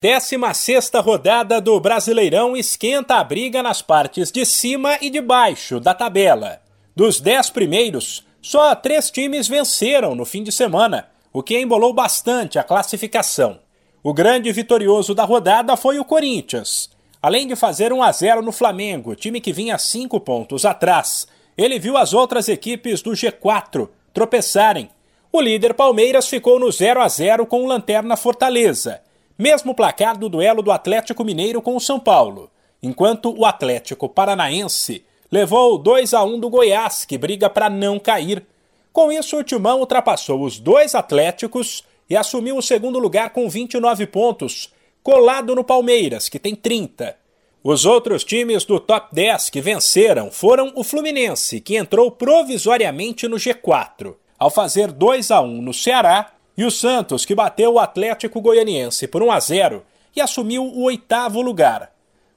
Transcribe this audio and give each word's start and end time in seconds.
16 0.00 0.92
rodada 1.02 1.60
do 1.60 1.80
Brasileirão 1.80 2.56
esquenta 2.56 3.16
a 3.16 3.24
briga 3.24 3.64
nas 3.64 3.82
partes 3.82 4.30
de 4.30 4.46
cima 4.46 4.96
e 5.00 5.10
de 5.10 5.20
baixo 5.20 5.80
da 5.80 5.92
tabela. 5.92 6.60
Dos 6.94 7.20
dez 7.20 7.50
primeiros, 7.50 8.24
só 8.40 8.76
três 8.76 9.10
times 9.10 9.48
venceram 9.48 10.14
no 10.14 10.24
fim 10.24 10.44
de 10.44 10.52
semana, 10.52 11.08
o 11.32 11.42
que 11.42 11.58
embolou 11.58 11.92
bastante 11.92 12.60
a 12.60 12.62
classificação. 12.62 13.58
O 14.00 14.14
grande 14.14 14.52
vitorioso 14.52 15.16
da 15.16 15.24
rodada 15.24 15.76
foi 15.76 15.98
o 15.98 16.04
Corinthians. 16.04 16.90
Além 17.20 17.48
de 17.48 17.56
fazer 17.56 17.92
1 17.92 18.00
a 18.00 18.12
0 18.12 18.40
no 18.40 18.52
Flamengo, 18.52 19.16
time 19.16 19.40
que 19.40 19.52
vinha 19.52 19.76
cinco 19.78 20.20
pontos 20.20 20.64
atrás, 20.64 21.26
ele 21.56 21.76
viu 21.76 21.96
as 21.96 22.12
outras 22.12 22.48
equipes 22.48 23.02
do 23.02 23.10
G4 23.10 23.88
tropeçarem. 24.14 24.90
O 25.32 25.40
líder 25.40 25.74
Palmeiras 25.74 26.28
ficou 26.28 26.60
no 26.60 26.70
0 26.70 27.02
a 27.02 27.08
0 27.08 27.44
com 27.46 27.64
o 27.64 27.66
Lanterna 27.66 28.16
Fortaleza 28.16 29.00
mesmo 29.38 29.72
placar 29.72 30.18
do 30.18 30.28
duelo 30.28 30.62
do 30.62 30.72
Atlético 30.72 31.24
Mineiro 31.24 31.62
com 31.62 31.76
o 31.76 31.80
São 31.80 32.00
Paulo, 32.00 32.50
enquanto 32.82 33.32
o 33.38 33.44
Atlético 33.44 34.08
Paranaense 34.08 35.04
levou 35.30 35.78
2 35.78 36.12
a 36.12 36.24
1 36.24 36.40
do 36.40 36.50
Goiás, 36.50 37.04
que 37.04 37.16
briga 37.16 37.48
para 37.48 37.70
não 37.70 38.00
cair. 38.00 38.44
Com 38.92 39.12
isso, 39.12 39.36
o 39.36 39.44
Timão 39.44 39.78
ultrapassou 39.78 40.42
os 40.42 40.58
dois 40.58 40.94
Atléticos 40.94 41.84
e 42.10 42.16
assumiu 42.16 42.56
o 42.56 42.62
segundo 42.62 42.98
lugar 42.98 43.30
com 43.30 43.48
29 43.48 44.06
pontos, 44.06 44.72
colado 45.02 45.54
no 45.54 45.62
Palmeiras, 45.62 46.28
que 46.28 46.38
tem 46.38 46.54
30. 46.54 47.16
Os 47.62 47.84
outros 47.84 48.24
times 48.24 48.64
do 48.64 48.80
top 48.80 49.14
10 49.14 49.50
que 49.50 49.60
venceram 49.60 50.30
foram 50.30 50.72
o 50.74 50.82
Fluminense, 50.82 51.60
que 51.60 51.76
entrou 51.76 52.10
provisoriamente 52.10 53.28
no 53.28 53.36
G4, 53.36 54.14
ao 54.38 54.50
fazer 54.50 54.90
2 54.90 55.30
a 55.30 55.40
1 55.42 55.62
no 55.62 55.74
Ceará 55.74 56.32
e 56.58 56.64
o 56.64 56.72
Santos, 56.72 57.24
que 57.24 57.36
bateu 57.36 57.74
o 57.74 57.78
Atlético 57.78 58.40
Goianiense 58.40 59.06
por 59.06 59.22
1 59.22 59.30
a 59.30 59.38
0 59.38 59.84
e 60.16 60.20
assumiu 60.20 60.64
o 60.64 60.82
oitavo 60.82 61.40
lugar. 61.40 61.92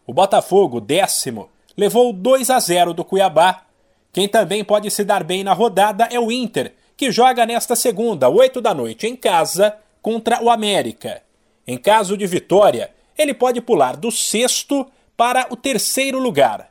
O 0.05 0.13
Botafogo, 0.13 0.79
décimo, 0.79 1.49
levou 1.75 2.13
2 2.13 2.51
a 2.51 2.59
0 2.59 2.93
do 2.93 3.03
Cuiabá. 3.03 3.63
Quem 4.13 4.27
também 4.27 4.63
pode 4.63 4.91
se 4.91 5.03
dar 5.03 5.23
bem 5.23 5.43
na 5.43 5.53
rodada 5.53 6.07
é 6.11 6.19
o 6.19 6.31
Inter, 6.31 6.75
que 6.95 7.11
joga 7.11 7.47
nesta 7.47 7.75
segunda, 7.75 8.29
8 8.29 8.61
da 8.61 8.75
noite, 8.75 9.07
em 9.07 9.15
casa, 9.15 9.75
contra 10.03 10.39
o 10.39 10.51
América. 10.51 11.23
Em 11.65 11.75
caso 11.75 12.15
de 12.15 12.27
vitória, 12.27 12.91
ele 13.17 13.33
pode 13.33 13.59
pular 13.59 13.97
do 13.97 14.11
sexto 14.11 14.85
para 15.17 15.47
o 15.49 15.55
terceiro 15.55 16.19
lugar. 16.19 16.69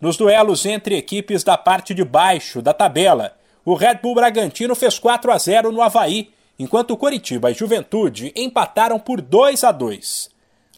Nos 0.00 0.16
duelos 0.16 0.66
entre 0.66 0.96
equipes 0.96 1.44
da 1.44 1.56
parte 1.56 1.94
de 1.94 2.04
baixo 2.04 2.60
da 2.60 2.74
tabela, 2.74 3.36
o 3.64 3.74
Red 3.74 4.00
Bull 4.02 4.16
Bragantino 4.16 4.74
fez 4.74 4.98
4 4.98 5.30
a 5.30 5.38
0 5.38 5.70
no 5.70 5.80
Havaí 5.80 6.32
enquanto 6.58 6.96
Coritiba 6.96 7.50
e 7.50 7.54
Juventude 7.54 8.32
empataram 8.34 8.98
por 8.98 9.20
2 9.20 9.64
a 9.64 9.72
2. 9.72 10.30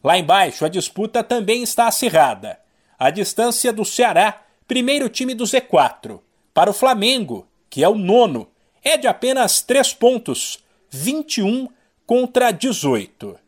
Lá 0.03 0.19
embaixo, 0.19 0.65
a 0.65 0.69
disputa 0.69 1.23
também 1.23 1.63
está 1.63 1.87
acirrada. 1.87 2.59
A 2.99 3.11
distância 3.11 3.73
do 3.73 3.85
Ceará, 3.85 4.43
primeiro 4.69 5.09
time 5.09 5.35
do 5.35 5.45
Z4, 5.45 6.21
para 6.53 6.71
o 6.71 6.75
Flamengo, 6.75 7.47
que 7.69 7.83
é 7.83 7.89
o 7.89 7.95
nono, 7.95 8.49
é 8.83 8.97
de 8.97 9.07
apenas 9.07 9.63
3 9.63 9.95
pontos, 9.95 10.59
21 10.91 11.69
contra 12.07 12.51
18. 12.51 13.39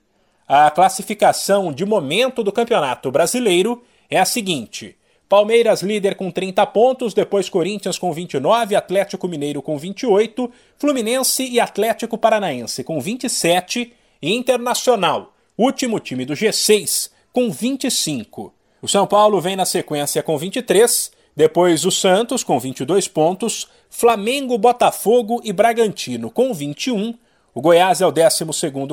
A 0.47 0.71
classificação 0.71 1.73
de 1.73 1.85
momento 1.85 2.43
do 2.43 2.53
Campeonato 2.53 3.11
Brasileiro 3.11 3.83
é 4.11 4.19
a 4.19 4.25
seguinte: 4.25 4.97
Palmeiras 5.33 5.81
líder 5.81 6.15
com 6.15 6.31
30 6.31 6.67
pontos, 6.67 7.15
depois 7.15 7.49
Corinthians 7.49 7.99
com 7.99 8.13
29, 8.13 8.77
Atlético 8.77 9.27
Mineiro 9.27 9.63
com 9.63 9.79
28, 9.79 10.53
Fluminense 10.77 11.49
e 11.49 11.59
Atlético 11.59 12.19
Paranaense 12.19 12.85
com 12.85 13.01
27 13.01 13.95
e 14.21 14.31
Internacional, 14.31 15.33
último 15.57 15.99
time 16.01 16.27
do 16.27 16.35
G6, 16.35 17.11
com 17.33 17.51
25. 17.51 18.53
O 18.83 18.87
São 18.87 19.07
Paulo 19.07 19.41
vem 19.41 19.57
na 19.57 19.65
sequência 19.65 20.23
com 20.23 20.37
23, 20.37 21.11
depois 21.35 21.87
o 21.87 21.91
Santos 21.91 22.45
com 22.45 22.61
22 22.61 23.09
pontos, 23.09 23.71
Flamengo, 23.89 24.59
Botafogo 24.59 25.41
e 25.43 25.51
Bragantino 25.51 26.31
com 26.31 26.53
21, 26.53 27.15
o 27.55 27.61
Goiás 27.63 28.03
é 28.03 28.07
o 28.07 28.13
12 28.13 28.45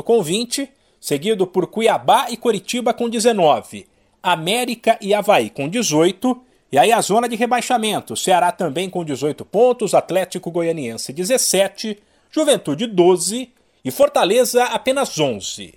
com 0.05 0.23
20, 0.23 0.69
seguido 1.01 1.45
por 1.45 1.67
Cuiabá 1.67 2.27
e 2.29 2.37
Coritiba 2.37 2.93
com 2.93 3.09
19. 3.09 3.98
América 4.21 4.97
e 5.01 5.13
Havaí 5.13 5.49
com 5.49 5.67
18. 5.67 6.41
E 6.71 6.77
aí 6.77 6.91
a 6.91 7.01
zona 7.01 7.27
de 7.27 7.35
rebaixamento: 7.35 8.15
Ceará 8.15 8.51
também 8.51 8.89
com 8.89 9.03
18 9.03 9.43
pontos, 9.45 9.93
Atlético 9.93 10.51
Goianiense 10.51 11.11
17, 11.11 11.97
Juventude 12.31 12.87
12 12.87 13.51
e 13.83 13.91
Fortaleza 13.91 14.63
apenas 14.65 15.19
11. 15.19 15.73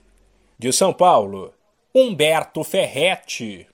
De 0.59 0.73
São 0.73 0.93
Paulo, 0.93 1.53
Humberto 1.95 2.63
Ferretti. 2.63 3.67